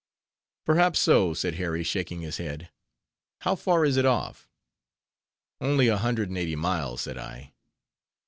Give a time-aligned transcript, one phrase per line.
[0.65, 2.71] "Perhaps so," said Harry, shaking his head.
[3.41, 4.49] "How far is it off?"
[5.59, 7.53] "Only a hundred and eighty miles," said I.